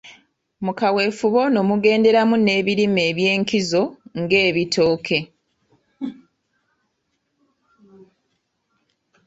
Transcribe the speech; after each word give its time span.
Mu 0.65 0.71
kaweefube 0.79 1.37
ono 1.47 1.59
mugenderamu 1.69 2.35
n’ebirime 2.39 3.01
ebyenkizo 3.11 3.83
ng’ebitooke. 4.19 5.19